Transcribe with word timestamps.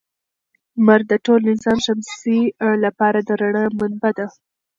لمر 0.77 1.01
د 1.11 1.13
ټول 1.25 1.39
نظام 1.51 1.77
شمسي 1.85 2.39
لپاره 2.83 3.19
د 3.27 3.29
رڼا 3.41 3.63
منبع 3.79 4.11
ده. 4.17 4.27